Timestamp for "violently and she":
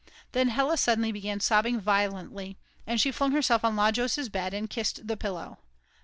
1.79-3.11